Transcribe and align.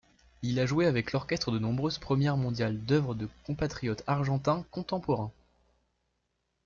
Il 0.41 0.59
a 0.59 0.65
joué 0.65 0.87
avec 0.87 1.11
l'orchestre 1.11 1.51
de 1.51 1.59
nombreuses 1.59 1.99
premières 1.99 2.35
mondiales 2.35 2.79
d'œuvres 2.83 3.13
de 3.13 3.29
compatriotes 3.43 4.03
argentins 4.07 4.65
contemporains. 4.71 5.31